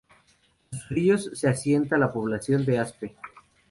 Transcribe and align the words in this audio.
A 0.71 0.75
sus 0.79 0.89
orillas 0.89 1.29
se 1.33 1.47
asienta 1.47 1.95
la 1.95 2.11
población 2.11 2.65
de 2.65 2.79
Aspe. 2.79 3.15